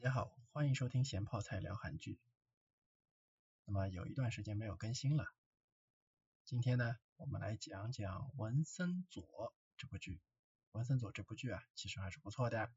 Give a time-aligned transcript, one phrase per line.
[0.00, 2.20] 大家好，欢迎收听咸泡菜聊韩剧。
[3.64, 5.26] 那么有一段时间没有更新了，
[6.44, 9.24] 今天呢，我们来讲讲《文森佐》
[9.76, 10.12] 这部剧。
[10.70, 12.70] 《文森佐》这部剧啊，其实还是不错的。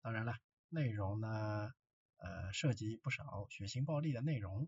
[0.00, 0.32] 当然了，
[0.70, 1.74] 内容呢，
[2.16, 4.66] 呃，涉及不少血腥暴力的内容。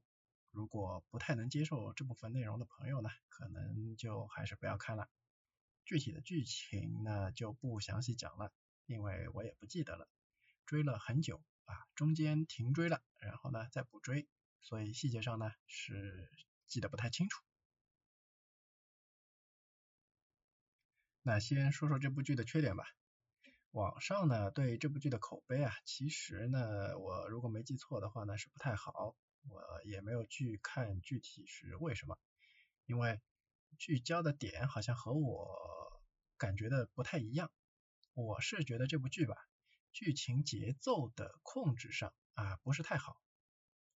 [0.51, 5.09] 如果不太能接受这部分内容的朋友呢，可能就还是不要看了。
[5.87, 8.53] 具体的剧情呢，就不详细讲了，
[8.85, 10.07] 因为我也不记得了，
[10.67, 11.43] 追了很久。
[11.69, 14.27] 啊，中间停追了，然后呢再补追，
[14.63, 16.31] 所以细节上呢是
[16.67, 17.43] 记得不太清楚。
[21.23, 22.85] 那先说说这部剧的缺点吧。
[23.73, 29.15] 网上呢对这部剧的口碑啊，其实呢我如果没记错的话呢是不太好，
[29.47, 32.17] 我也没有去看具体是为什么，
[32.87, 33.21] 因为
[33.77, 36.03] 聚焦的点好像和我
[36.39, 37.53] 感觉的不太一样。
[38.15, 39.37] 我是觉得这部剧吧。
[39.93, 43.21] 剧情节奏的控制上啊不是太好，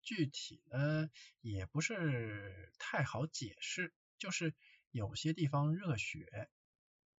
[0.02, 4.54] 具体呢也不是太好解释，就是
[4.90, 6.50] 有些地方热血，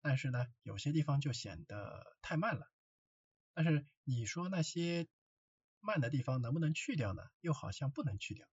[0.00, 2.70] 但是呢有些地方就显得太慢了。
[3.54, 5.06] 但是你说那些
[5.80, 7.22] 慢的地方能不能去掉呢？
[7.40, 8.48] 又好像不能去掉，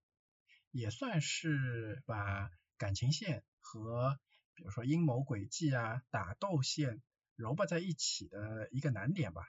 [0.72, 4.20] 也算是把感情线和
[4.54, 7.02] 比如说阴谋诡计啊、打斗线
[7.36, 9.48] 揉巴在一起的一个难点吧。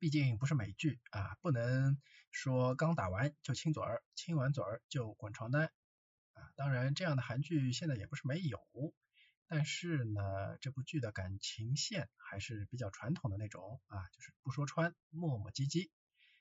[0.00, 5.70] 毕竟不是美剧啊，不能说刚打完就亲嘴儿，亲完嘴儿就滚床单
[6.32, 6.50] 啊。
[6.56, 8.58] 当然，这样的韩剧现在也不是没有，
[9.46, 15.90] 但是呢，这部剧的感情线还是比较传统的那种啊，就是不说穿，磨磨唧唧，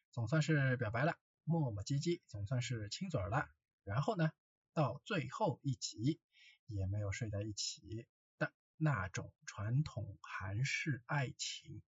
[0.10, 3.50] 总算是表白了，磨磨唧唧，总算是亲嘴了。
[3.84, 4.32] 然后呢，
[4.72, 6.22] 到最后一集
[6.66, 11.82] 也没有睡在一起的那种传统韩式爱情。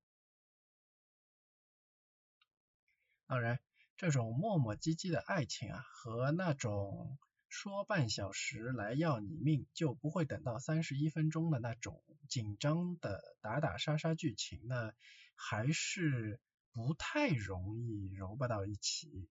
[3.30, 3.59] 当然，
[3.95, 14.94] 这种磨磨唧唧的爱情啊，和那种说半小时来要你命就不会等到三十一分钟的那种紧张的打打杀杀剧情呢，
[15.35, 16.41] 还是
[16.73, 19.29] 不太容易揉巴到一起。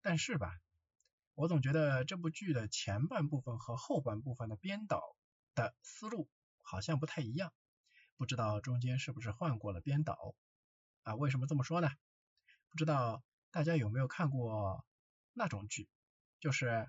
[0.00, 0.50] 但是吧，
[1.34, 5.02] 我总觉得这部剧的前半部分和后半部分的编导
[5.54, 6.30] 的思路
[6.62, 7.52] 好像不太一样，
[8.16, 10.34] 不知道中间是不是换过了编导
[11.02, 11.16] 啊？
[11.16, 11.90] 为什么这么说呢？
[12.76, 14.84] 不知道大家有没有看过
[15.32, 15.88] 那种剧，
[16.40, 16.86] 就是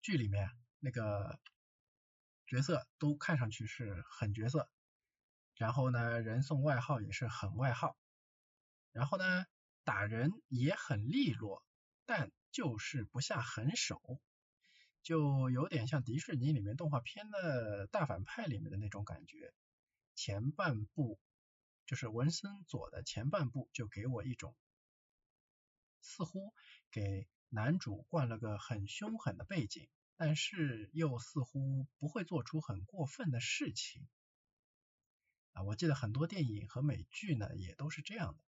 [0.00, 1.40] 剧里面那个
[2.46, 4.70] 角色都看上去是狠角色，
[5.56, 7.96] 然后呢人送外号也是狠外号，
[8.92, 9.44] 然后呢
[9.82, 11.64] 打人也很利落，
[12.06, 14.20] 但就是不下狠手，
[15.02, 19.52] 就有点像迪士尼里面动画片的大反派里面的那种感觉，
[20.14, 21.18] 前半部。
[21.88, 24.54] 就是文森佐的前半部就给我一种，
[26.02, 26.52] 似乎
[26.90, 34.06] 给男主灌了个很凶狠的背景，但是又似乎不会做出很过分的事情。
[35.52, 38.44] 啊，我记得很多电影和美剧呢也都是这样的，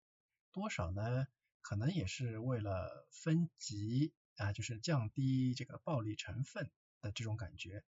[0.52, 1.26] 多少呢
[1.62, 6.70] 可能也是为了分级啊，就是降低这个暴力成分
[7.00, 7.82] 的这种感觉。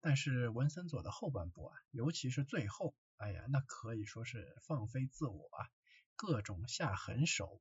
[0.00, 2.94] 但是文森佐的后半部啊，尤其是最后。
[3.18, 5.66] 哎呀，那可以说是放飞自我啊，
[6.14, 7.60] 各种下狠手，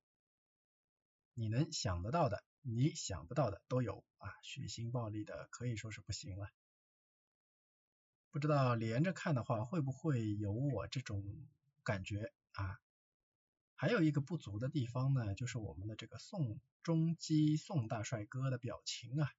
[1.34, 6.47] 你能想得到的，你想不到的都有啊，血腥暴力的可以说是不行了。
[8.29, 11.23] 不知道连着看的话会不会有我这种
[11.84, 12.79] 感觉啊？
[13.73, 19.31] 还有一个不足的地方呢，就是我们的这个宋仲基宋大帅哥的表情啊，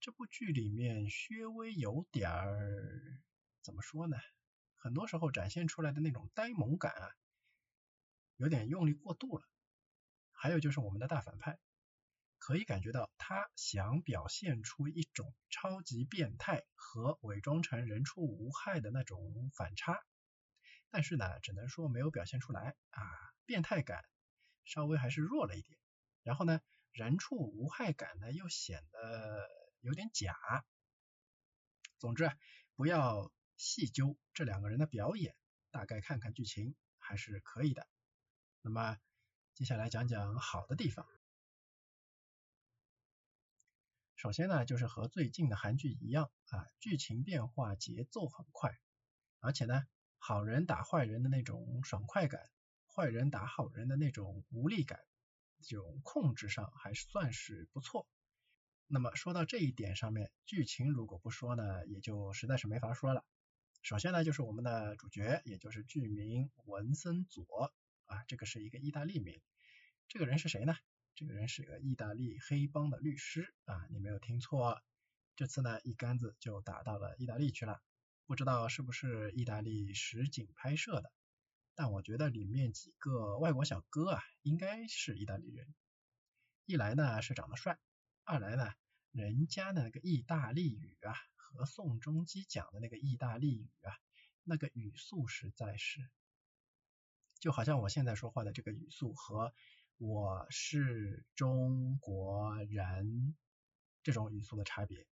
[0.00, 3.22] 这部剧里面稍微有点儿
[3.62, 4.16] 怎么说呢？
[4.86, 7.10] 很多时候展现出来的那种呆萌感啊，
[8.36, 9.44] 有点用力过度了。
[10.30, 11.58] 还有就是我们的大反派，
[12.38, 20.04] 可以感觉到他想表现出一种超级变态和伪装成人畜无害的那种反差，
[20.88, 23.02] 但是呢，只能说没有表现出来啊，
[23.44, 24.04] 变态感
[24.64, 25.76] 稍微还是弱了一点。
[26.22, 26.60] 然后呢，
[26.92, 29.48] 人畜无害感呢又显得
[29.80, 30.36] 有点假。
[31.98, 32.36] 总之啊，
[32.76, 33.32] 不要。
[33.56, 35.34] 细究这两个人的表演，
[35.70, 37.86] 大概看看剧情还是可以的。
[38.62, 38.98] 那么
[39.54, 41.06] 接下来讲讲好的地方。
[44.16, 48.76] 首先呢，就是和最近的韩剧一样啊，剧情变化节奏很快，
[49.40, 49.82] 而且呢，
[50.18, 52.40] 好人打坏人的那种爽快感，
[52.86, 54.98] 坏人打好人的那种无力感，
[55.62, 58.08] 这种控制上还算是不错。
[58.86, 63.24] 那么说到这一点上面，剧情如果不说呢，也就实在是没法说了。
[63.86, 67.72] 首先呢，就是我们的主角，也就是剧名文森佐
[68.06, 69.40] 啊，这个是一个意大利名。
[70.08, 70.74] 这个人是谁呢？
[71.14, 74.82] 这个人是个意大利黑帮的律师啊，你没有听错，
[75.36, 77.80] 这次呢一竿子就打到了意大利去了。
[78.26, 81.12] 不知道是不是意大利实景拍摄的，
[81.76, 85.72] 但我觉得里面几个外国小哥啊，应该是意大利人。
[86.64, 87.78] 一来呢是长得帅，
[88.24, 88.68] 二来呢
[89.12, 91.14] 人家的那个意大利语啊，
[91.54, 93.92] 和宋仲基讲的那个意大利语啊，
[94.42, 96.00] 那个语速实在是。
[97.38, 99.54] 就好像我现在说话的这个语速和
[99.98, 103.36] 我是中国人
[104.02, 105.06] 这种语速的差别。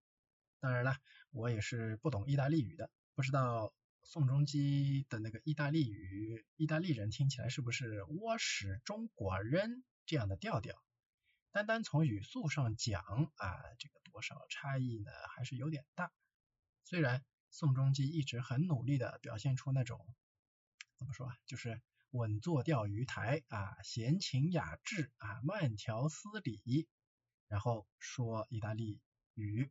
[0.60, 0.96] 当然了，
[1.30, 10.82] 我也是不懂意大利语的，不知道宋仲基的那个意大利语，意大利人听起来是不是我是中国人这样的调调？
[11.52, 13.02] 单单从语速上讲
[13.36, 13.48] 啊，
[13.78, 16.12] 这个多少差异呢，还是有点大。
[16.82, 20.14] 虽然宋仲基一直很努力的表现出那种
[20.96, 21.80] 怎么说啊，就是。
[22.12, 26.88] 稳坐钓鱼台啊，闲情雅致啊，慢条斯理，
[27.46, 29.00] 然后说意大利
[29.34, 29.70] 语。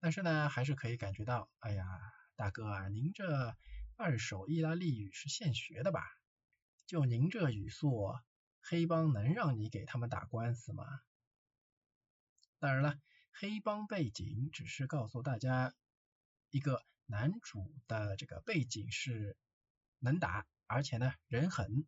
[0.00, 1.84] 但是呢，还是可以感觉到，哎呀，
[2.36, 3.54] 大哥啊，您这
[3.96, 6.00] 二手意大利语是现学的吧？
[6.86, 8.14] 就您这语速，
[8.62, 10.86] 黑帮能让你给他们打官司吗？
[12.58, 12.98] 当然了，
[13.30, 15.74] 黑帮背景只是告诉大家，
[16.50, 19.36] 一个男主的这个背景是
[19.98, 20.46] 能打。
[20.68, 21.86] 而且呢，人狠，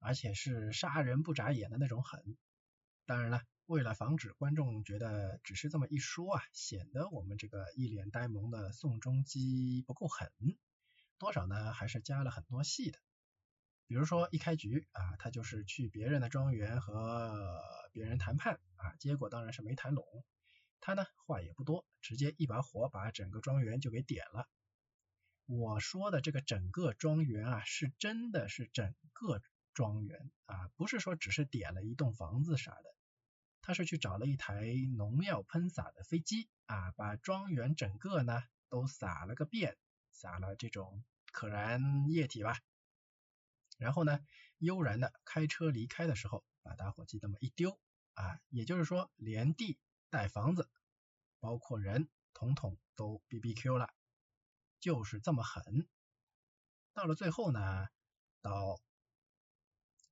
[0.00, 2.36] 而且是杀人不眨眼的那种狠。
[3.06, 10.28] 当然了，为了防止观众觉得只是这么一说啊，显得我们这个一脸呆萌的宋仲基不够狠，
[11.18, 12.98] 多少呢还是加了很多戏的。
[13.86, 17.62] 比如说一开局啊，他就是去别人的庄园和
[17.92, 20.04] 别人谈判啊，结果当然是没谈拢。
[20.80, 24.48] 他呢话也不多，直接一把火把整个庄园就给点了。
[25.46, 29.40] 我说的这个整个庄园啊，是真的是整个
[29.72, 32.94] 庄园啊，不是说只是点了一栋房子啥的。
[33.60, 34.62] 他是去找了一台
[34.96, 39.76] 农药喷洒的飞机啊，把庄园整个呢都撒了个遍，
[40.10, 42.58] 撒了这种可燃液体吧。
[43.76, 44.20] 然后呢，
[44.58, 47.78] 悠然的开车离开的时候，把打火机这么一丢
[48.14, 49.78] 啊，也就是说连地
[50.10, 50.68] 带房子，
[51.40, 53.90] 包括人，统统都 B B Q 了。
[54.80, 55.88] 就是这么狠，
[56.92, 57.88] 到了最后呢，
[58.40, 58.80] 导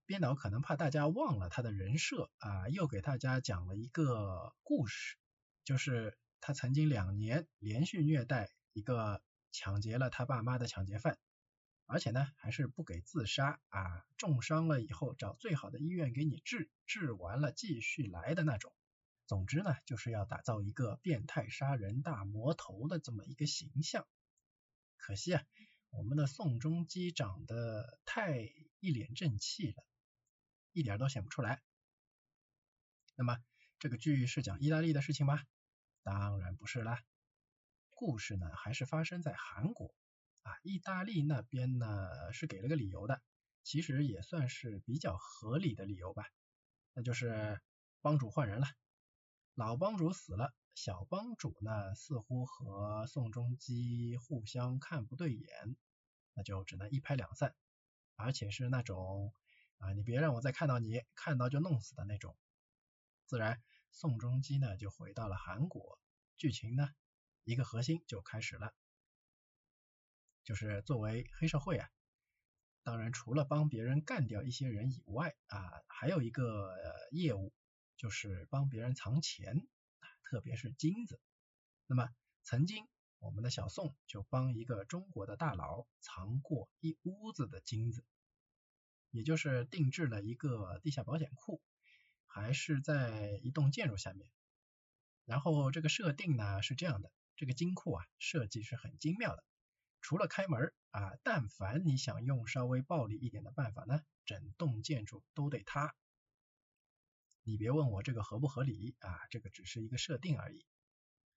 [0.06, 5.16] 编导可能怕大家忘了他的人设啊，又给大家讲了一个故事，
[5.62, 9.22] 就是他曾经两年连续虐待一个
[9.52, 11.16] 抢劫了他爸妈的抢劫犯，
[11.86, 18.74] 而且呢还是不给自杀啊，重伤了以后找最好的医院给你治，治完了继续来的那种。
[19.26, 24.06] 总之呢，就是要打造一个变态杀人大魔头的这么一个形象。
[24.96, 25.44] 可惜啊，
[25.90, 28.38] 我们的宋仲基长得太
[28.78, 29.84] 一脸正气了，
[30.72, 31.60] 一点都显不出来。
[33.16, 33.38] 那么
[33.78, 35.42] 这个剧是讲意大利的事情吗？
[36.02, 37.02] 当然不是啦。
[37.90, 39.94] 故事呢还是发生在韩国
[40.42, 43.22] 啊，意大利那边呢是给了个理由的，
[43.64, 46.30] 其实也算是比较合理的理由吧，
[46.92, 47.60] 那就是
[48.02, 48.66] 帮主换人了，
[49.56, 50.54] 老帮主死了。
[50.74, 55.76] 小帮主呢，似乎和宋仲基互相看不对眼，
[56.34, 57.54] 那就只能一拍两散，
[58.16, 59.32] 而且是那种
[59.78, 62.36] 啊，你别让我再看到你，看到就弄死的那种。
[63.24, 65.98] 自然，宋仲基呢就回到了韩国，
[66.36, 66.90] 剧情呢
[67.44, 68.74] 一个核心就开始了，
[70.44, 71.88] 就是作为黑社会啊，
[72.82, 75.58] 当然除了帮别人干掉一些人以外啊，
[75.88, 76.76] 还有一个
[77.12, 77.54] 业务
[77.96, 79.66] 就是帮别人藏钱
[79.98, 80.08] 啊。
[80.22, 81.20] 特别是金子，
[81.86, 82.08] 那么
[82.42, 82.86] 曾经
[83.18, 88.04] 我们的小宋就帮一个中国的大佬藏过一屋子的金子，
[89.10, 91.62] 也就是定制了一个地下保险库，
[92.26, 94.28] 还是在一栋建筑下面。
[95.24, 99.44] 然后这个设定呢是这样的，这个金库啊设计是很精妙的，
[100.00, 105.94] 除了开门啊，但凡你想用稍微暴力一点的办法呢，整栋建筑都得塌。
[107.48, 110.66] 你别问我这个合不合理啊，这个只是一个设定而已。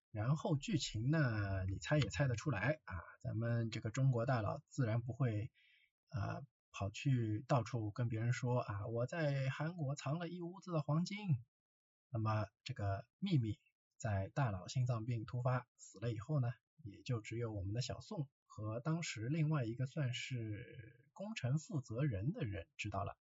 [0.09, 5.51] 然后剧情呢，你猜也猜得出来啊，咱们这个中国大佬自然不会
[6.07, 11.15] 啊跑去到处跟别人说啊，我在韩国藏了一屋子的黄金。
[12.09, 13.59] 那么这个秘密
[13.97, 16.51] 在大佬心脏病突发死了以后呢，
[16.81, 23.15] 也就只有我们的小宋和当时另外一个算是工程负责人的人知道了。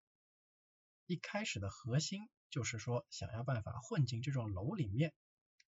[1.06, 2.30] 一开始的核心。
[2.50, 5.14] 就是说，想要办法混进这幢楼里面，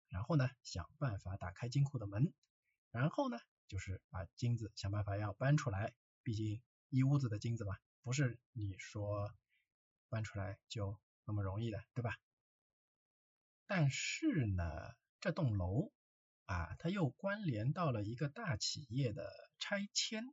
[0.07, 2.33] 然后呢，想办法打开金库的门，
[2.91, 5.93] 然后呢，就是把金子想办法要搬出来，
[6.23, 9.33] 毕竟一屋子的金子嘛，不是你说
[10.09, 12.17] 搬出来就那么容易的，对吧？
[13.65, 15.91] 但是呢，这栋楼
[16.45, 20.23] 啊，它又关联到了一个大企业的拆迁，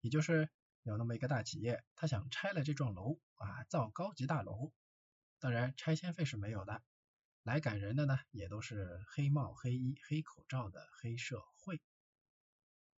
[0.00, 0.50] 也就是
[0.82, 4.72] 有那么一个大企业，他想拆了这幢楼啊，造高级大楼，
[5.38, 6.82] 当然拆迁费是没有的，
[7.42, 11.80] 来赶人的呢，也都是黑帽黑衣黑口罩的黑社会。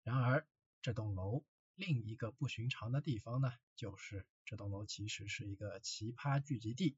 [0.03, 0.47] 然而
[0.81, 1.43] 这栋楼
[1.75, 6.97] 另一个不寻常的地方呢，就是这栋楼其实是一个奇葩聚集地。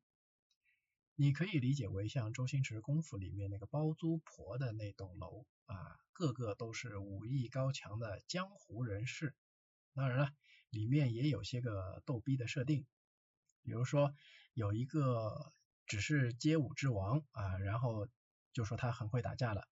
[1.15, 9.35] 你可以理解为像周星驰功夫里面那个包租婆的那栋楼啊，个个都是武艺高强的江湖人士。
[9.93, 10.33] 当然了，
[10.69, 12.85] 里面也有些个逗逼的设定，
[13.63, 14.13] 比如说
[14.59, 15.53] 有一个
[15.85, 18.09] 只是街舞之王啊，然后
[18.51, 19.69] 就说他很会打架了。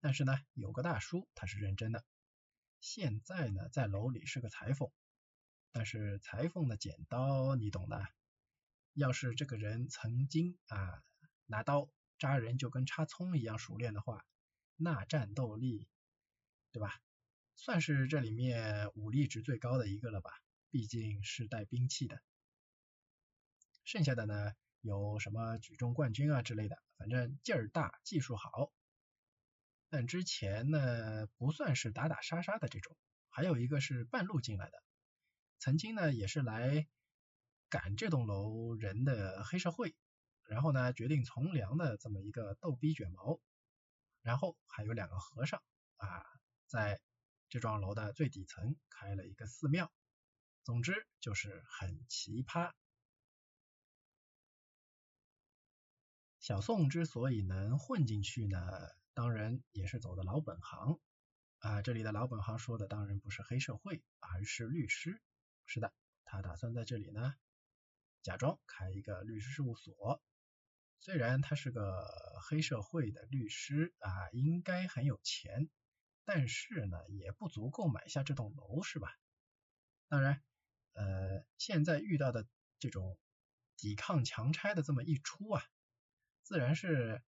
[0.00, 2.04] 但是呢，有个大叔他是认真的，
[2.80, 4.90] 现在呢在楼里是个裁缝，
[5.70, 8.04] 但是裁缝的剪刀你懂的。
[8.94, 11.04] 要是这个人曾经啊
[11.46, 11.88] 拿刀
[12.18, 14.26] 扎人就跟插葱一样熟练的话，
[14.74, 15.86] 那战斗力，
[16.72, 17.00] 对吧？
[17.54, 20.32] 算是这里面武力值最高的一个了吧？
[20.68, 22.20] 毕竟是带兵器的。
[23.90, 28.70] 剩下的呢，有什么举重冠军啊之类的，反正劲儿大，技术好。
[29.88, 32.96] 但之前呢，不算是打打杀杀的这种，
[33.30, 34.80] 还有一个是半路进来的，
[35.58, 36.86] 曾经呢也是来。
[37.68, 39.94] 赶这栋楼人的黑社会，
[40.44, 43.40] 然后呢决定从良的这么一个逗逼卷毛，
[44.22, 45.62] 然后还有两个和尚
[45.96, 46.24] 啊，
[46.66, 47.00] 在
[47.48, 49.92] 这幢楼的最底层开了一个寺庙，
[50.64, 52.72] 总之就是很奇葩。
[56.40, 58.58] 小宋之所以能混进去呢，
[59.12, 60.98] 当然也是走的老本行
[61.58, 65.20] 啊，这里的老本行说的当然不是黑社会，而是律师。
[65.66, 65.92] 是的，
[66.24, 67.34] 他打算在这里呢。
[68.22, 70.22] 假装开一个律师事务所，
[70.98, 72.06] 虽然他是个
[72.48, 75.68] 黑社会的律师啊，应该很有钱，
[76.24, 79.14] 但是呢，也不足够买下这栋楼，是吧？
[80.08, 80.42] 当然，
[80.94, 82.46] 呃，现在遇到的
[82.78, 83.18] 这种
[83.76, 85.62] 抵抗强拆的这么一出啊，
[86.50, 87.22] 自然是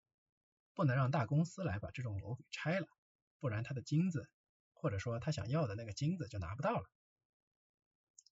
[0.73, 2.87] 不能让大公司来把这栋楼给拆了，
[3.39, 4.27] 不然他的金子，
[4.73, 6.89] 或者说他想要的那个金子就拿不到了。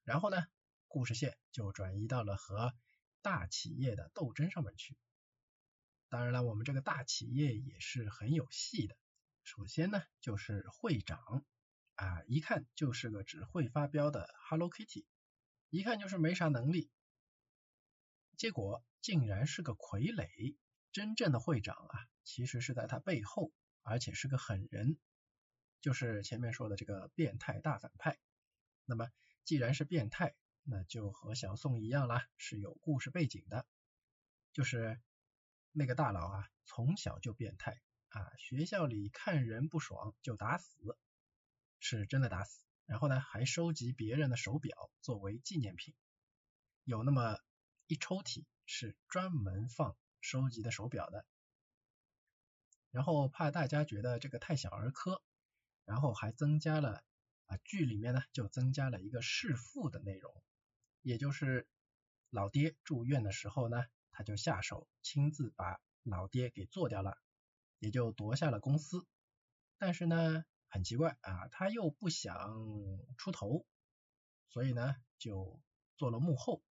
[0.03, 0.43] 然后呢？
[0.87, 2.73] 故事线就转移到了和
[3.21, 4.97] 大企业的斗争上面去。
[6.07, 8.97] 当然了，我们这个大企业也是很有戏的。
[9.43, 11.45] 首先呢，就是会长
[11.93, 15.05] 啊，一看就是个只会发飙的 Hello Kitty，
[15.69, 16.89] 一看就是没啥能力。
[18.37, 20.57] 结果竟然是个傀儡，
[20.91, 24.97] 真正的会长啊，其实是在他背后，而且是个狠人，
[25.81, 28.19] 就是前面说的这个变态大反派。
[28.85, 29.09] 那么
[29.43, 33.67] 既然是变态，那就和小宋一样啦，是有故事背景的，
[34.51, 34.99] 就是
[35.71, 37.79] 那个大佬啊，从小就变态
[38.09, 40.97] 啊，学校里看人不爽就打死，
[41.79, 45.93] 是真的打死，然后呢还收集别人的手表作为纪念品，
[46.83, 47.37] 有那么
[47.85, 51.25] 一抽屉是专门放收集的手表的，
[52.91, 55.21] 然后怕大家觉得这个太小儿科，
[55.85, 57.03] 然后还增加了
[57.45, 60.33] 啊剧里面呢就增加了一个弑父的内容。
[61.01, 61.67] 也就是
[62.29, 67.17] 老爹住院的时候呢，他就下手亲自把老爹给做掉了，
[67.79, 69.07] 也就夺下了公司。
[69.77, 72.35] 但是呢，很奇怪啊，他又不想
[73.17, 73.65] 出头，
[74.49, 75.61] 所以呢，就
[75.95, 76.61] 做了幕后，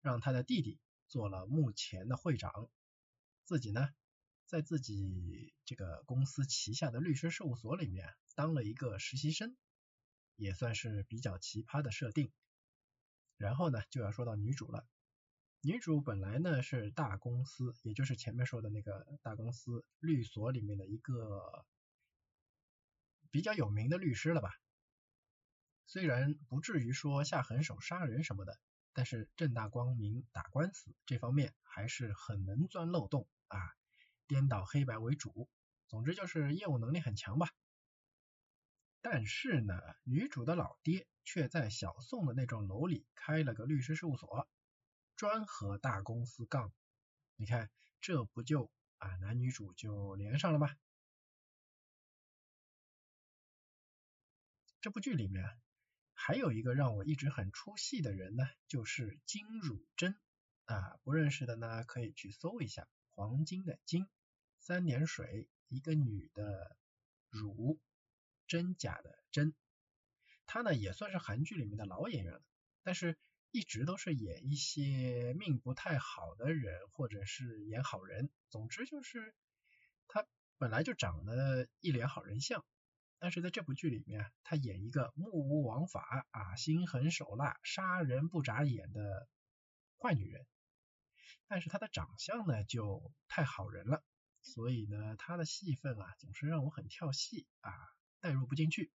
[0.00, 2.68] 让他的弟弟做了目前的会长，
[3.48, 3.88] 自己呢，
[4.44, 9.56] 在自己这个公司旗下的律师事务所里面当了一个实习生，
[10.36, 12.30] 也算是比较奇葩的设定。
[13.38, 14.86] 然后呢，就要说到女主了。
[15.62, 21.64] 女主本来呢是大公司，也就是前面说的那个大公司律所里面的一个
[23.30, 24.50] 比较有名的律师了吧。
[25.86, 28.60] 虽然不至于说下狠手杀人什么的，
[28.92, 33.58] 但是正大光明打官司这方面还是很能钻漏洞啊，
[34.26, 35.50] 颠倒黑白为主。
[35.88, 37.50] 总之就是业务能力很强吧。
[39.00, 39.74] 但是呢，
[40.04, 44.48] 女主的老爹却在小宋的那幢楼里开了个律师事务所，
[45.16, 46.72] 专和大公司杠。
[47.36, 50.68] 你看，这不就啊男女主就连上了吗？
[54.80, 55.44] 这部剧里面
[56.12, 60.16] 还有一个让我一直很出戏的人呢，就是金汝珍
[60.66, 62.88] 啊，不认识的呢可以去搜一下，
[63.18, 64.06] 黄金的金，
[64.60, 66.76] 三点水，一个女的
[67.30, 67.80] 汝。
[68.46, 69.56] 真假的真，
[70.46, 72.42] 他呢也算是韩剧里面的老演员了，
[72.84, 73.18] 但是
[73.50, 79.34] 一直都是演一些命不太好的人，或者是演好人，总之就是
[80.06, 80.24] 他
[80.56, 82.64] 本来就长得一脸好人相，
[83.18, 89.28] 但是在这部剧里面，他演一个目无王法啊，心狠手辣，杀人不眨眼的
[89.98, 90.46] 坏女人，
[91.48, 94.04] 但是她的长相呢就太好人了，
[94.42, 97.72] 所以呢她的戏份啊总是让我很跳戏啊，
[98.20, 98.92] 代入不进去。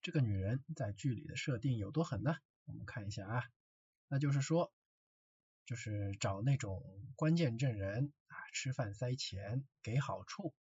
[0.00, 2.36] 这个女人在剧里的设定有多狠呢？
[2.64, 3.44] 我们看一下啊，
[4.06, 4.72] 那就是说，
[5.66, 6.82] 就是找那种
[7.16, 10.54] 关键证人啊，吃饭塞钱，给好处。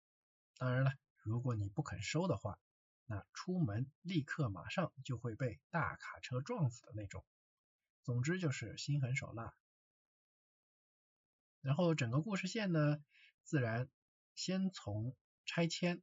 [0.57, 2.59] 当然了，如果你不肯收的话，
[3.05, 7.23] 那出门立刻马上就会被大卡车撞死的那种。
[8.07, 9.53] 总之就是心狠手辣。
[11.59, 13.03] 然后整个故事线呢，
[13.43, 13.89] 自然
[14.33, 15.13] 先从
[15.45, 16.01] 拆迁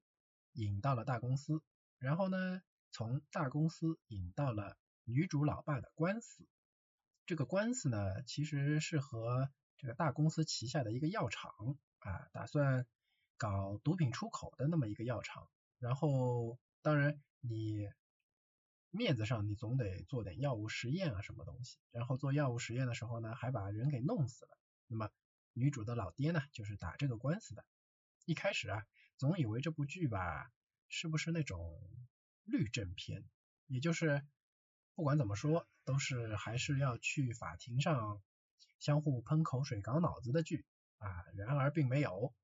[0.52, 1.62] 引到了大公司，
[1.98, 2.62] 然后呢。
[2.96, 6.46] 从大公司引到了女主老爸的官司，
[7.26, 12.86] 这个官司呢，其实是和这个大公司旗下的一个药厂啊，打算
[13.36, 15.48] 搞毒品出口的那么一个药厂。
[15.80, 17.88] 然后，当然你
[18.96, 21.78] 面子上你总得做点药物实验啊，什么东西。
[21.90, 24.58] 然后做药物实验的时候呢，还把人给弄死了。
[24.86, 25.10] 那么
[25.52, 27.64] 女主的老爹呢，就是打这个官司的。
[28.24, 28.86] 一开始啊，
[29.16, 30.50] 总以为这部剧吧，
[30.88, 31.78] 是不是那种。
[32.46, 33.24] 律政片，
[33.68, 34.22] 也就是
[34.94, 38.22] 不管怎么说，都是还是要去法庭上
[38.80, 40.66] 相互喷口水、搞脑子的剧
[40.98, 41.24] 啊。
[41.34, 42.34] 然而并没有，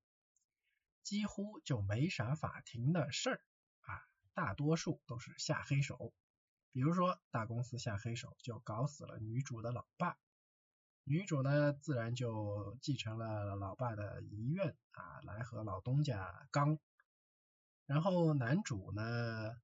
[1.03, 3.45] 几乎就没啥法庭的事儿
[3.83, 4.01] 啊，
[4.33, 6.15] 大多数都是下黑手。
[6.73, 10.17] 比如说大公司下黑手，就搞死了女主的老爸，
[11.05, 16.79] 女主呢自然就继承了老爸的遗愿啊，来和老东家刚。
[17.87, 19.61] 然后男主呢？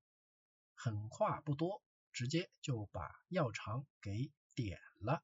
[0.79, 1.83] 狠话不多，
[2.13, 5.23] 直接就把药厂给点了。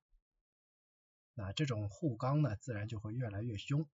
[1.35, 3.87] 那这种互刚呢，自然就会越来越凶。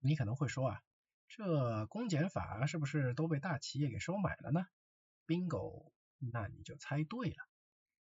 [0.00, 0.82] 你可能会说啊，
[1.28, 4.66] 这公检法是不是都被大企业给收买了呢
[5.26, 7.48] ？bingo，那你就猜对了。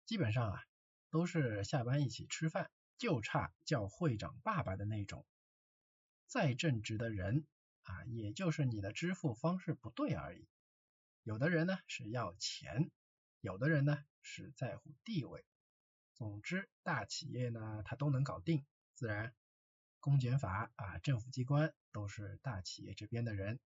[0.05, 0.65] 基本上啊，
[1.11, 5.27] 都是下班一起吃饭，就差叫会长爸爸的那种。
[6.27, 7.47] 再正直的人
[7.83, 10.49] 啊，也就是你的支付方式不对而已。
[11.23, 12.91] 有的人呢是要钱，
[13.41, 15.45] 有的人呢是在乎地位。
[16.15, 19.35] 总之，大企业呢他都能搞定，自然
[20.01, 23.61] 公检法啊政府机关都是大企业这边的人。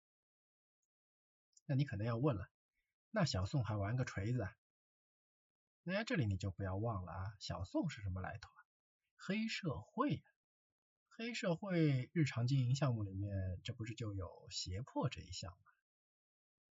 [1.66, 2.50] 那你可能要问了，
[3.16, 4.54] 那小宋还玩个锤子啊？
[5.84, 8.60] 那这里你就不要忘了啊，小宋是什么来头啊？
[9.16, 10.22] 黑社会，
[11.08, 15.72] 黑社会日常经营项目里面，这不是就有胁迫这一项吗？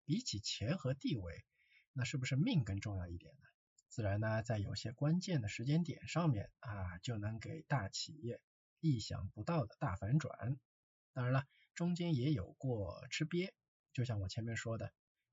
[0.05, 1.45] 比起钱和地位，
[1.93, 3.47] 那是不是命更重要一点呢？
[3.87, 8.41] 自然呢，在有些关键的时间点上面啊，就能给大企业
[8.81, 10.59] 意想不到的大反转。
[11.13, 13.53] 当然了，中间也有过吃瘪，
[13.93, 14.93] 就像我前面说的，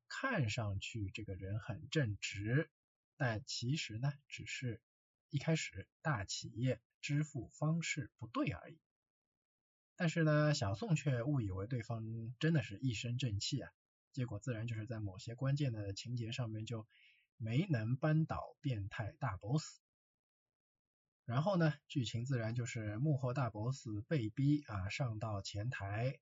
[0.10, 2.69] 看上去这个人很正直，
[3.15, 4.82] 但其实呢，只是
[5.30, 8.80] 一开始大企业支付方式不对而已。
[9.95, 13.72] 但是呢，小宋却误以为对方真的是一身正气啊。
[14.12, 16.88] 结果自然就是在某些关键的情节上面就
[17.38, 19.63] 没能扳倒变态大 boss，
[21.26, 26.19] 然后呢，剧情自然就是幕后大 boss 被逼啊上到前台，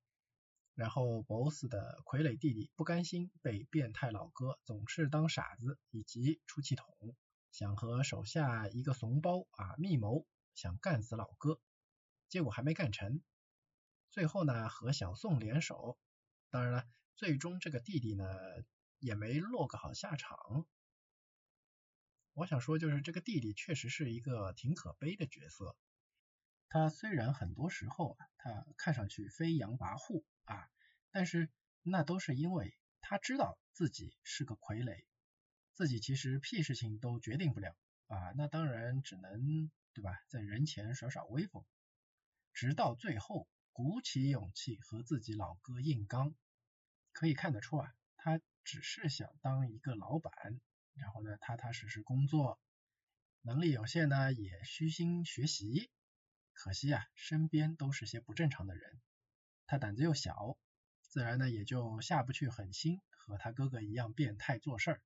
[0.77, 6.87] 然后 boss 的傀儡弟弟不甘心被变态老哥总是当傻子以及出气筒，
[7.51, 11.59] 想和手下一个怂包啊密谋想干死老哥，
[12.29, 13.23] 结果还没干成，
[14.11, 15.97] 最后呢和小宋联手，
[16.51, 16.87] 当然了。
[17.15, 18.23] 最终这个弟弟呢
[18.99, 20.67] 也没落个好下场。
[22.33, 25.75] 我想说就是这个弟弟确实是一个挺可悲的角色。
[26.69, 30.69] 他虽然很多时候啊他看上去飞扬跋扈啊，
[31.11, 31.49] 但是
[31.81, 35.05] 那都是因为他知道自己是个傀儡，
[35.73, 37.75] 自己其实屁事情都决定不了
[38.07, 41.65] 啊，那当然只能对吧，在人前耍耍威风，
[42.53, 46.35] 直到最后鼓起勇气和自己老哥硬刚。
[47.13, 50.31] 可以看得出啊，他只是想当一个老板，
[50.93, 52.59] 然后呢，踏踏实实工作，
[53.41, 55.89] 能力有限呢，也虚心学习。
[56.57, 58.99] 可惜啊，身边都是些不正常的人，
[59.67, 60.57] 他胆子又小，
[61.03, 65.01] 自然呢也就下不去狠心和他哥哥一样变态做事儿。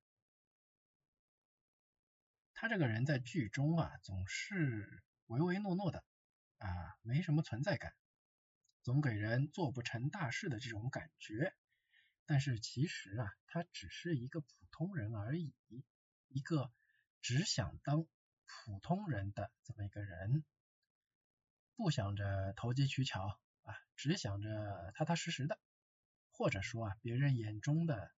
[2.54, 6.02] 他这个人在剧中啊，总是唯唯诺诺的
[6.56, 6.68] 啊，
[7.02, 7.92] 没什么存在感，
[8.80, 11.54] 总给人做不成大事的这种感觉。
[12.24, 15.54] 但是其实啊，他只是一个普通人而已，
[16.28, 16.72] 一个
[17.20, 18.06] 只想当
[18.46, 20.44] 普通人的这么一个人，
[21.74, 25.58] 不想着投机取巧啊，只想着踏踏实实的，
[26.30, 28.12] 或者说啊别人眼中的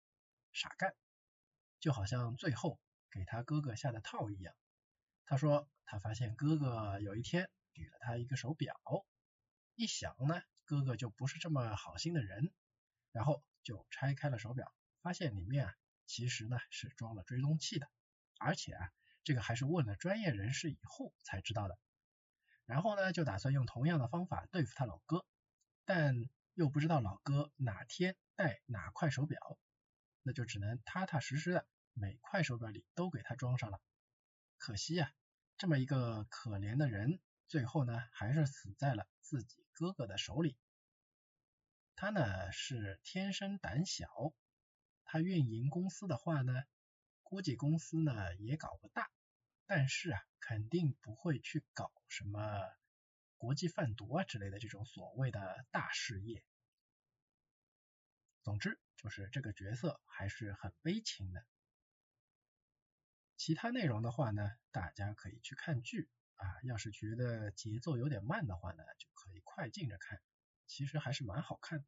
[0.51, 0.95] 傻干，
[1.79, 4.55] 就好像最后给他哥哥下的套一样。
[5.25, 8.75] 他说他发现哥哥有一天给了他一个手表，
[9.75, 12.51] 一想呢哥哥就不是这么好心的人，
[13.11, 15.73] 然后就拆开了手表，发现里面啊
[16.05, 17.87] 其实呢是装了追踪器的，
[18.39, 18.91] 而且啊
[19.23, 21.77] 这个还是问了专业人士以后才知道的。
[22.65, 25.26] 然后呢就打算用同样的方法对付他老哥，
[25.86, 26.15] 但
[26.54, 29.58] 又不知道老哥哪天戴哪块手表，
[30.21, 33.82] 那就只能踏踏实实的每块手表里都给他装上了。
[34.58, 35.13] 可惜呀，
[35.58, 40.56] 这么一个可怜的人，最后呢还是死在了自己哥哥的手里。
[41.95, 44.34] 他呢是天生胆小，
[45.04, 46.63] 他运营公司的话呢，
[47.21, 49.12] 估计公司呢也搞不大，
[49.65, 52.39] 但是啊肯定不会去搞什么
[53.38, 56.43] 国际贩毒啊之类的这种所谓的大事业。
[58.43, 61.45] 总之就是这个角色还是很悲情的。
[63.38, 66.45] 其他内容的话呢，大家可以去看剧啊。
[66.63, 70.21] 要是觉得节奏有点慢的话呢，就可以快进着看，
[70.67, 71.86] 其实还是蛮好看的。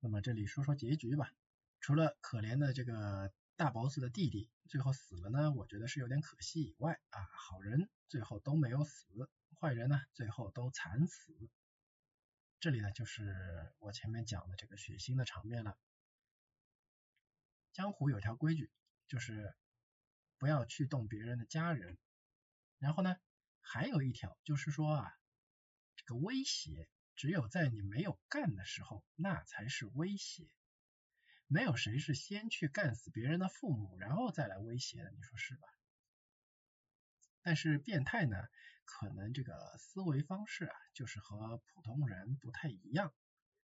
[0.00, 1.32] 那么这里说说结局吧。
[1.80, 11.32] 除了可怜的这个大 boss 的弟弟最后死了呢，我觉得是有点可惜以外啊，好人最后都没有死，坏人呢最后都惨死。
[12.58, 15.78] 这里呢就是我前面讲的这个血腥的场面了。
[17.72, 18.70] 江湖有条规矩，
[19.06, 19.54] 就是。
[20.38, 21.96] 不要去动别人的家人，
[22.78, 23.14] 然后呢，
[23.60, 25.12] 还有一条就是说啊，
[25.94, 30.50] 这个威胁只有在你没有干的时候，那才是威胁，
[31.52, 35.68] 没有谁是先去干死别人的父母，然后再来威胁的，你说是吧？
[37.42, 38.38] 但是变态呢，
[38.86, 43.12] 可能这个思维方式啊，就是和普通人不太一样，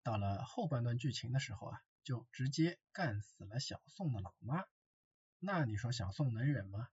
[0.02, 4.66] 到了后半段剧情的时候啊，就直接干死了小宋的老妈。
[5.38, 6.88] 那你说小宋能忍吗？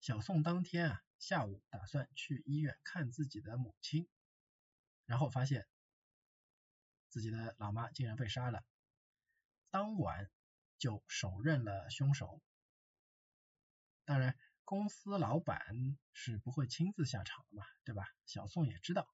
[0.00, 4.08] 小宋当天啊下午打算去医院看自己的母亲，
[5.04, 5.66] 然后发现
[7.10, 8.64] 自己的老妈竟然被杀了，
[9.72, 10.30] 当晚
[10.76, 12.42] 就手刃了凶手。
[14.04, 15.64] 当然，公司老板
[16.12, 18.06] 是不会亲自下场的嘛，对吧？
[18.26, 19.08] 小宋也知道，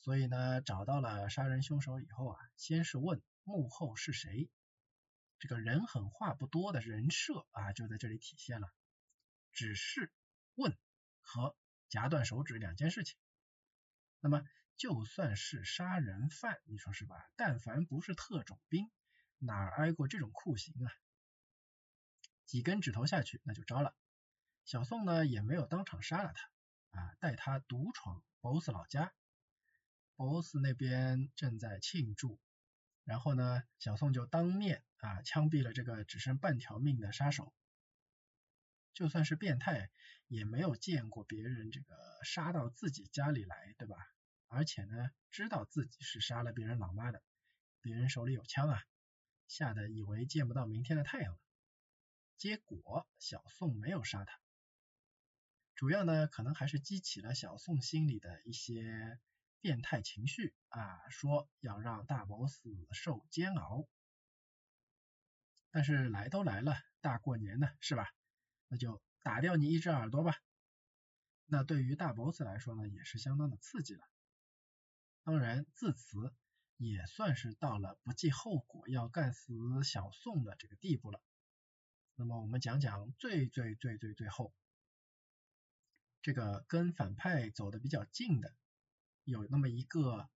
[0.00, 4.50] 所以呢找到了杀人凶手以后啊，先是问幕后是谁。
[5.38, 8.68] 这个人狠话不多的人设啊，就在这里体现了。
[9.52, 10.12] 只是
[10.56, 10.76] 问
[11.20, 11.56] 和
[11.88, 13.16] 夹断手指两件事情。
[14.18, 14.42] 那么
[14.76, 17.30] 就算是杀人犯，你说是吧？
[17.36, 18.90] 但凡不是特种兵，
[19.38, 20.92] 哪挨过这种酷刑啊？
[22.44, 23.94] 几根指头下去，那就招了。
[24.64, 29.12] 小宋呢，也没有当场杀了他啊，带他独闯 BOSS 老家。
[30.16, 32.40] BOSS 那边正在庆祝。
[33.04, 37.54] 然后呢，小宋就当面啊枪毙了这个只剩半条命的杀手。
[38.92, 39.90] 就算是变态，
[40.26, 43.96] 也没有见过别人这个杀到自己家里来，对吧？
[44.48, 47.22] 而且呢，知道自己是杀了别人老妈的，
[47.80, 48.82] 别人手里有枪啊，
[49.48, 51.40] 吓得以为见不到明天的太阳了。
[52.36, 54.40] 结果小宋没有杀他，
[55.74, 59.18] 主要呢，可能还是激起了小宋心里的一些。
[59.60, 63.88] 变态情绪啊，说要让大 boss 受煎熬，
[65.72, 68.08] 但是来都来了，大过年的是吧？
[68.68, 70.36] 那就打掉你一只耳朵吧。
[71.46, 74.08] 那对于大 boss 来说呢，也是相当的刺激了。
[75.24, 76.32] 当然，自此
[76.78, 79.52] 也算是到了不计后果要干死
[79.84, 81.20] 小宋的这个地步了。
[82.14, 84.54] 那么我们讲讲最最最最最后，
[86.22, 88.54] 这个跟反派走的比较近的。
[89.24, 90.30] 有那么一个，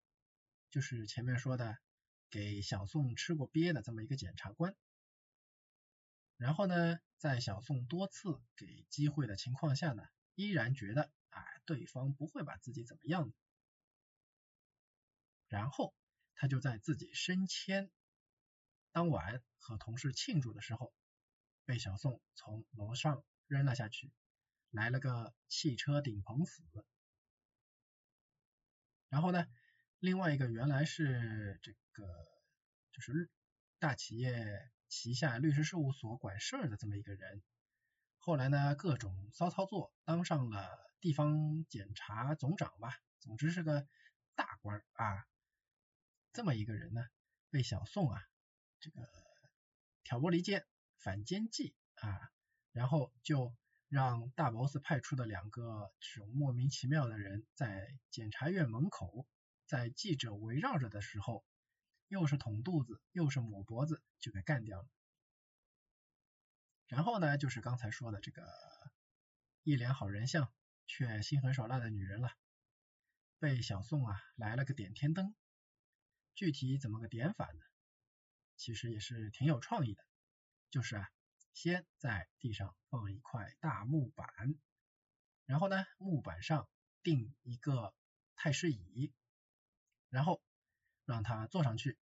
[0.69, 1.77] 就是前面说的
[2.29, 4.75] 给小宋吃过鳖的这么一个检察官，
[6.35, 10.03] 然后呢，在小宋多次给机会的情况下呢，
[10.35, 13.31] 依然觉得啊对方不会把自己怎么样，
[15.47, 15.95] 然后
[16.41, 17.91] 他就在自己升迁
[18.91, 20.91] 当晚和同事庆祝的时候，
[21.65, 24.11] 被小宋从楼上扔了下去，
[24.71, 26.63] 来了个汽车顶棚死。
[29.07, 29.45] 然后呢，
[29.99, 32.07] 另外一个原来是这个
[32.91, 33.29] 就是
[33.77, 37.43] 大企业旗下律师事务所管事儿的这么一个人，
[38.17, 43.87] 后来呢各种骚操作，当上了地方检察总长吧，总之是个
[44.33, 45.27] 大官啊。
[46.33, 47.05] 这么一个人呢，
[47.49, 48.21] 被小宋啊
[48.79, 49.07] 这个
[50.03, 50.65] 挑拨离间、
[50.97, 52.31] 反间计啊，
[52.71, 53.53] 然后就
[53.89, 59.27] 让大 boss 派出的两个这种莫名其妙的人在检察院门口，
[59.65, 61.43] 在记者围绕着的时候，
[62.07, 64.87] 又是捅肚子又是抹脖子，就给干掉了。
[66.87, 68.47] 然后呢，就是刚才说的这个
[69.63, 70.51] 一脸好人相
[70.87, 72.31] 却心狠手辣的女人了，
[73.37, 75.35] 被小宋啊来了个点天灯。
[76.35, 77.59] 具体怎么个点法呢？
[78.57, 80.05] 其实也是挺有创意的，
[80.69, 81.09] 就是啊，
[81.53, 84.27] 先在地上放一块大木板，
[85.45, 86.69] 然后呢，木板上
[87.01, 87.93] 钉一个
[88.35, 89.11] 太师椅，
[90.09, 90.41] 然后
[91.05, 91.97] 让他坐上去，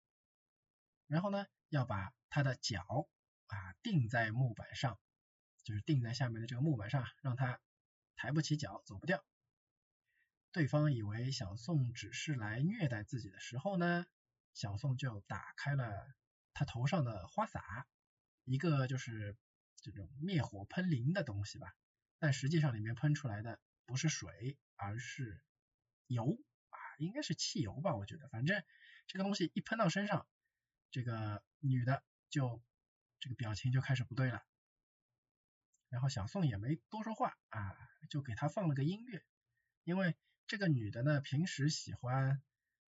[1.06, 3.08] 然后呢，要把他的脚
[3.46, 4.98] 啊钉在木板上，
[5.64, 7.60] 就是钉在下面的这个木板上，让他
[8.14, 9.24] 抬不起脚，走不掉。
[10.54, 14.06] 对方以为小宋只是来虐待自己的时候呢，
[14.52, 16.14] 小宋就打开了。
[16.52, 17.88] 他头上的花洒，
[18.44, 19.36] 一个就是
[19.78, 21.74] 这种灭火喷淋的东西吧，
[22.20, 25.42] 但实际上里面喷出来的不是水，而是
[26.06, 28.62] 油啊，应该是汽油吧，我觉得，反正
[29.08, 30.28] 这个东西一喷到身上，
[30.92, 32.62] 这个女的就
[33.18, 34.44] 这个表情就开始不对了，
[35.88, 37.76] 然后小宋也没多说话啊，
[38.08, 39.24] 就给他放了个音乐，
[39.82, 42.42] 因为这个女的呢，平时喜欢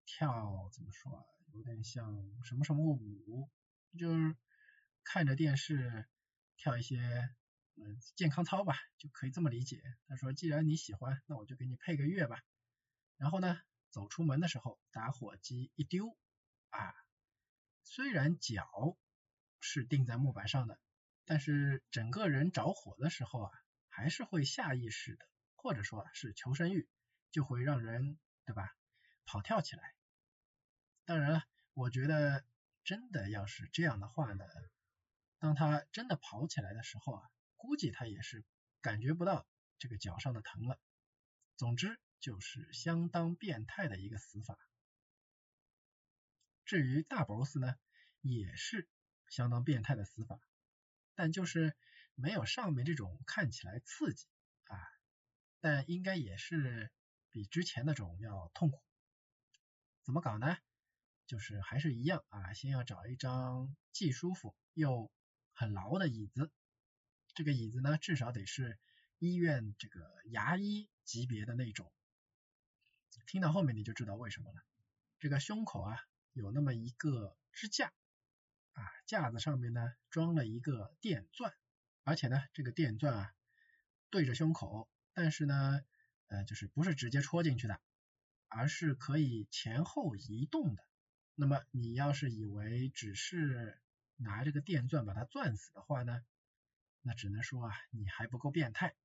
[0.05, 1.23] 跳，怎么说啊？
[1.53, 2.13] 有点像
[2.43, 3.49] 什么什么舞，
[3.97, 4.35] 就是
[5.05, 6.05] 看着电视
[6.57, 6.97] 跳一些
[7.75, 9.81] 嗯健康操吧，就可以这么理解。
[10.07, 12.43] 她说既然你喜欢，那我就给你配个乐吧。
[13.15, 13.57] 然后呢，
[13.89, 16.17] 走出门的时候，打火机一丢
[16.71, 16.93] 啊，
[17.83, 18.97] 虽然脚
[19.61, 20.77] 是钉在木板上的，
[21.23, 23.51] 但是整个人着火的时候啊，
[23.87, 26.85] 还是会下意识的，或者说啊是求生欲，
[27.35, 28.73] 就会让人对吧
[29.25, 29.93] 跑跳起来。
[31.03, 31.43] 当然了，
[31.73, 32.45] 我觉得
[32.85, 34.45] 真的要是这样的话呢，
[35.37, 38.45] 当他真的跑起来的时候啊，估计他也是
[38.79, 39.45] 感觉不到
[39.79, 40.79] 这个脚上的疼了。
[41.57, 44.57] 总之就是相当变态的一个死法。
[46.63, 47.75] 至于大 boss 呢，
[48.21, 48.87] 也是
[49.27, 50.39] 相当变态的死法，
[51.15, 51.75] 但就是
[52.13, 54.25] 没有上面这种看起来刺激
[54.67, 54.79] 啊，
[55.59, 56.93] 但应该也是
[57.35, 58.81] 比之前那种要痛苦。
[60.05, 60.55] 怎么搞呢？
[61.27, 65.11] 就是还是一样啊，先要找一张既舒服又
[65.51, 66.49] 很牢的椅子，
[67.33, 68.79] 这个椅子呢至少得是
[69.19, 71.91] 医院这个牙医级别的那种。
[73.27, 74.63] 听到后面你就知道为什么了。
[75.19, 75.99] 这个胸口啊
[76.31, 77.91] 有那么一个支架
[78.71, 81.53] 啊，架子上面呢装了一个电钻，
[82.05, 83.33] 而且呢这个电钻啊
[84.09, 85.81] 对着胸口，但是呢
[86.27, 87.79] 呃就是不是直接戳进去的，
[88.47, 90.83] 而是可以前后移动的。
[91.35, 93.79] 那么你要是以为只是
[94.15, 96.23] 拿这个电钻把它钻死的话呢，
[97.01, 98.95] 那只能说啊你还不够变态。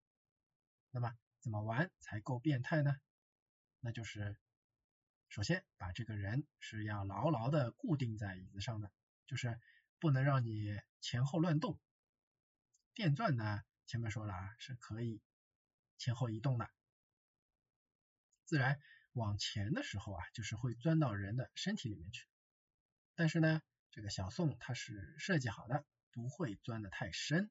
[0.91, 2.97] 那么怎么玩才够变态呢？
[3.81, 4.37] 那就是
[5.29, 8.93] 首先把这个人是要牢牢的固定在椅子上的，
[9.27, 9.59] 就是
[9.99, 11.79] 不能让你前后乱动。
[12.95, 15.23] 电钻呢前面说了啊是可以
[15.97, 16.71] 前后移动的，
[18.51, 18.81] 自然。
[19.13, 22.27] 往前的时候啊，就是会钻到人的身体里面去。
[23.15, 27.49] 但是呢，这个小宋他是设计好的，不会钻得太深。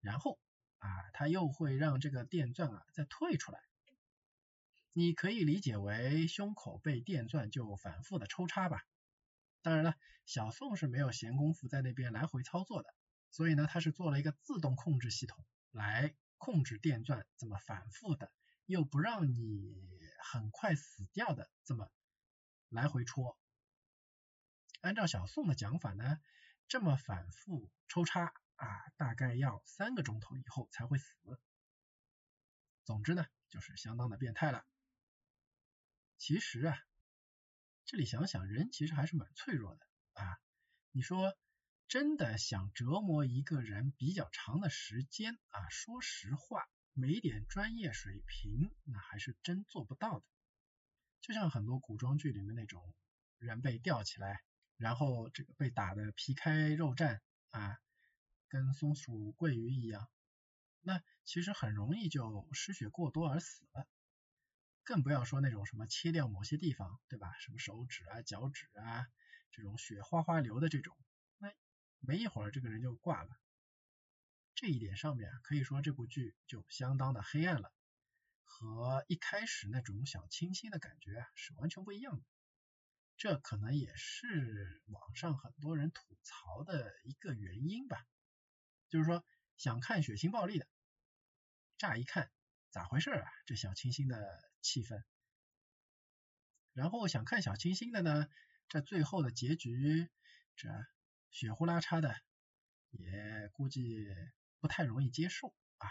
[0.00, 0.40] 然后
[0.78, 3.60] 啊，他又会让这个电钻啊再退出来。
[4.92, 8.84] 你可以理解为胸口被电钻就反复的抽插吧。
[9.62, 9.94] 当然了，
[10.26, 12.92] 小宋是没有闲工夫在那边来回操作的，
[13.30, 18.32] 所以呢，他是做了一个自动控制系统来控制电钻这么反复的，
[18.66, 19.90] 又不让你。
[20.24, 21.90] 很快死掉的，这么
[22.68, 23.36] 来回戳。
[24.80, 26.22] 按照小宋的讲法呢，
[26.68, 31.12] 这么反复抽插啊，大概要三个钟头以后才会死。
[32.84, 34.64] 总之呢，就是相当的变态了。
[36.16, 36.78] 其实啊，
[37.84, 40.40] 这里想想，人其实还是蛮脆弱的啊。
[40.92, 41.36] 你说
[41.88, 46.66] 真的想折磨一个人比较长的时间啊，说实话。
[46.94, 50.24] 没点专业水平，那还是真做不到的。
[51.20, 52.94] 就像很多古装剧里面那种
[53.38, 54.42] 人被吊起来，
[54.76, 57.78] 然后这个被打的皮开肉绽啊，
[58.48, 60.10] 跟松鼠桂鱼一样，
[60.80, 63.88] 那其实很容易就失血过多而死了。
[64.84, 67.32] 更不要说那种什么切掉某些地方，对吧？
[67.38, 69.06] 什么手指啊、脚趾啊，
[69.52, 70.96] 这种血哗哗流的这种，
[71.38, 71.52] 那
[72.00, 73.38] 没一会儿这个人就挂了。
[74.54, 77.72] 这一点上面可以说这部剧就相当的黑暗了，
[78.44, 82.22] 和一开始那种小清新的感觉是完全不一样的。
[83.16, 88.04] 这可能也是网上很多人吐槽的一个原因吧。
[88.88, 89.24] 就是说
[89.56, 90.66] 想看血腥暴力的，
[91.78, 92.30] 乍一看
[92.70, 93.28] 咋回事啊？
[93.46, 95.02] 这小清新的气氛。
[96.72, 98.28] 然后想看小清新的呢，
[98.68, 100.10] 这最后的结局
[100.56, 100.68] 这
[101.30, 102.14] 血呼啦叉的，
[102.90, 104.06] 也估计
[104.62, 105.90] 不太容易接受啊。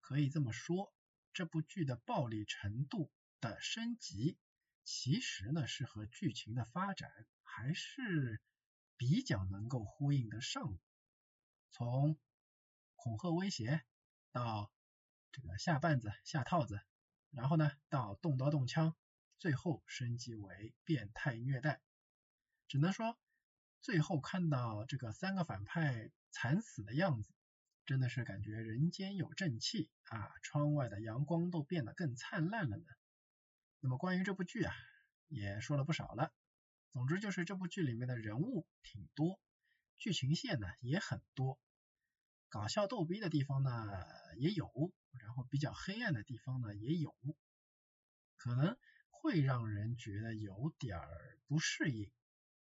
[0.00, 0.94] 可以这么说，
[1.34, 4.38] 这部剧的暴力程度的升级，
[4.82, 8.40] 其实呢是和剧情的发展还是
[8.96, 10.78] 比较能够呼应得上。
[11.70, 12.18] 从
[12.96, 13.84] 恐吓威胁
[14.32, 14.72] 到
[15.30, 16.80] 这个下绊子下套子，
[17.30, 18.96] 然后呢到动刀动枪，
[19.38, 21.82] 最后升级为变态虐待，
[22.68, 23.18] 只能说
[23.82, 27.32] 最后看到这个三个反派惨死的样子。
[27.86, 32.84] 真的是感觉人间有正气啊，窗外的阳光都变得更灿烂了呢。
[33.78, 34.74] 那么关于这部剧啊，
[35.28, 36.32] 也说了不少了。
[36.92, 39.38] 总之就是这部剧里面的人物挺多，
[39.98, 41.60] 剧情线呢也很多，
[42.48, 43.70] 搞笑逗逼的地方呢
[44.38, 47.14] 也有，然后比较黑暗的地方呢也有，
[48.36, 48.78] 可能
[49.10, 52.10] 会让人觉得有点儿不适应。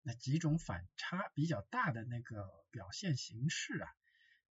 [0.04, 3.90] 那几种反差比较大的那个表现形式啊。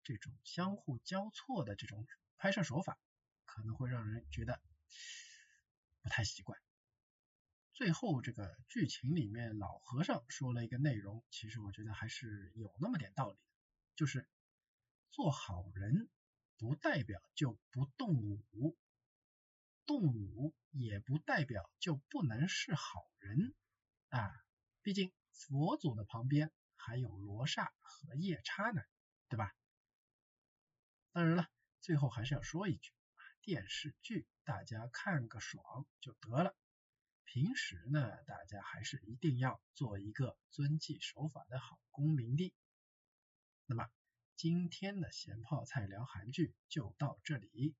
[0.04, 2.04] 这种相互交错的这种
[2.36, 2.98] 拍摄手法，
[3.44, 4.60] 可能会让人觉得
[6.00, 6.58] 不太习惯。
[7.72, 13.42] 最后这个剧情里面，老和尚说了一个内容，其实我觉得还是有那么点道理的，
[13.94, 14.28] 就是
[15.12, 16.10] 做好人
[16.58, 18.76] 不代表就不动武，
[19.86, 23.54] 动武也不代表就不能是好人
[24.08, 24.32] 啊。
[24.82, 28.82] 毕竟佛祖的旁边还有罗刹和夜叉呢，
[29.28, 29.54] 对吧？
[31.12, 31.48] 当然了，
[31.80, 36.56] 最后还是要说一句啊，电视剧大家看个爽就得了，
[37.24, 42.54] 平时呢，大家还是一定要做一个遵纪守法的好公民的。
[43.66, 43.90] 那么
[44.36, 47.76] 今天的咸泡菜聊韩剧就到这里，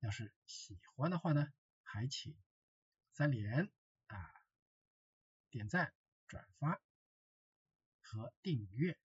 [0.00, 2.36] 要是喜欢的话呢，还请
[3.12, 3.70] 三连
[4.06, 4.32] 啊，
[5.50, 5.92] 点赞、
[6.28, 6.80] 转发
[8.02, 8.96] 和订阅。